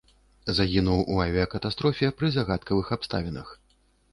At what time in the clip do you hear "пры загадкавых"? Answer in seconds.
2.23-2.87